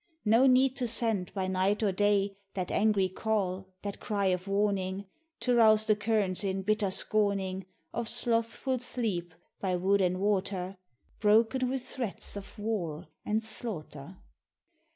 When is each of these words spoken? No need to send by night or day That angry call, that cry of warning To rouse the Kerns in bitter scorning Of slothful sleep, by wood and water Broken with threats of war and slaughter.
No 0.25 0.47
need 0.47 0.75
to 0.77 0.87
send 0.87 1.31
by 1.35 1.45
night 1.45 1.83
or 1.83 1.91
day 1.91 2.35
That 2.55 2.71
angry 2.71 3.07
call, 3.07 3.67
that 3.83 3.99
cry 3.99 4.25
of 4.33 4.47
warning 4.47 5.05
To 5.41 5.53
rouse 5.53 5.85
the 5.85 5.95
Kerns 5.95 6.43
in 6.43 6.63
bitter 6.63 6.89
scorning 6.89 7.67
Of 7.93 8.09
slothful 8.09 8.79
sleep, 8.79 9.31
by 9.59 9.75
wood 9.75 10.01
and 10.01 10.19
water 10.19 10.77
Broken 11.19 11.69
with 11.69 11.83
threats 11.83 12.35
of 12.35 12.57
war 12.57 13.09
and 13.23 13.43
slaughter. 13.43 14.17